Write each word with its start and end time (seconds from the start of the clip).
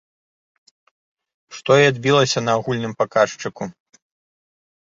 Што 1.59 1.71
і 1.81 1.85
адбілася 1.91 2.39
на 2.47 2.51
агульным 2.61 2.93
паказчыку. 3.03 3.63